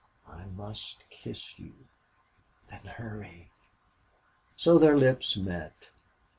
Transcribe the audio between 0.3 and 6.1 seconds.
must kiss you!" "Then hurry!" So their lips met.